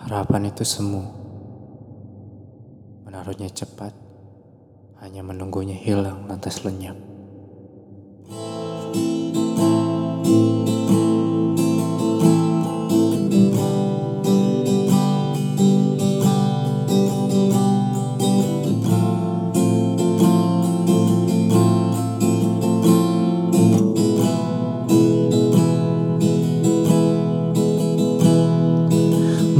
[0.00, 1.04] Harapan itu semu.
[3.04, 3.92] Menaruhnya cepat,
[5.04, 7.09] hanya menunggunya hilang lantas lenyap.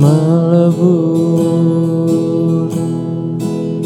[0.01, 1.61] Melebur.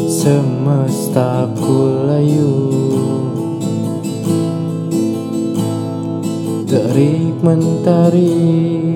[0.07, 2.55] Semestaku layu.
[6.65, 8.95] Terik mentari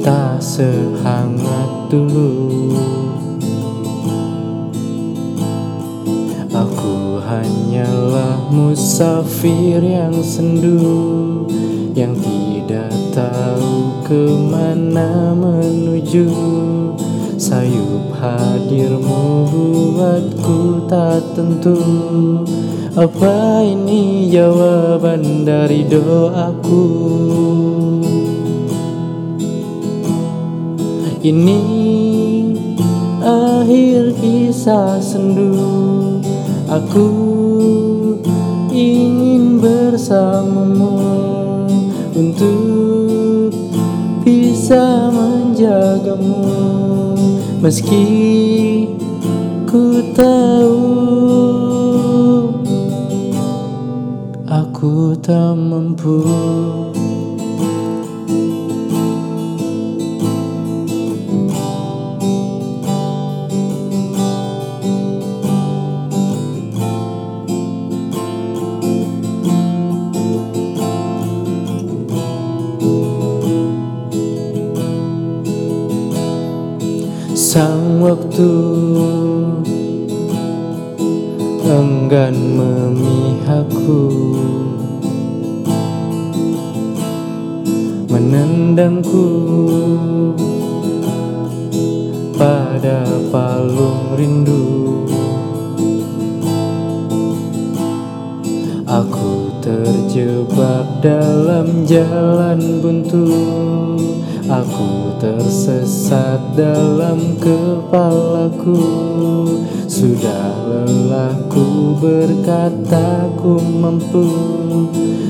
[0.00, 2.72] tak sehangat dulu.
[6.50, 11.46] Aku hanyalah musafir yang sendu
[11.94, 13.59] yang tidak tahu
[14.10, 16.26] ke mana menuju?
[17.38, 21.78] Sayup hadirmu buatku tak tentu.
[22.98, 26.86] Apa ini jawaban dari doaku?
[31.22, 31.62] Ini
[33.22, 35.54] akhir kisah sendu.
[36.66, 37.06] Aku
[38.74, 40.98] ingin bersamamu
[42.18, 42.49] untuk
[46.10, 47.14] menjagamu
[47.62, 48.06] meski
[49.70, 50.82] ku tahu
[54.50, 56.18] aku tak mampu.
[77.50, 78.46] Sang waktu
[81.66, 84.06] enggan memihakku.
[88.06, 89.26] Menendangku
[92.38, 93.02] pada
[93.34, 95.10] palung rindu.
[98.86, 103.26] Aku terjebak dalam jalan buntu
[104.50, 108.82] Aku tersesat dalam kepalaku.
[109.86, 114.26] Sudah lelah ku berkata ku mampu.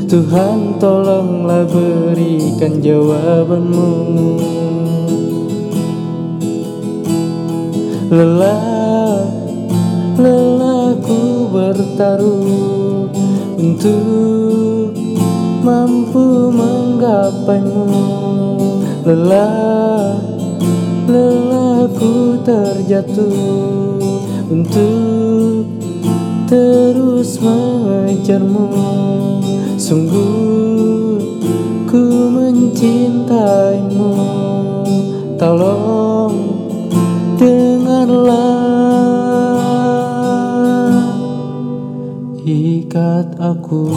[0.08, 3.92] Tuhan tolonglah berikan jawabanmu.
[8.08, 9.28] Lelah,
[10.16, 13.06] lelah ku bertaruh
[13.60, 14.96] Untuk
[15.60, 17.84] mampu menggapaimu
[19.10, 20.22] Lelah,
[21.10, 23.98] lelah ku terjatuh
[24.46, 25.66] Untuk
[26.46, 28.70] terus mengejarmu.
[29.74, 31.18] Sungguh
[31.90, 34.14] ku mencintaimu.
[35.34, 36.34] Tolong
[37.34, 38.62] dengarlah
[42.46, 43.90] Ikat aku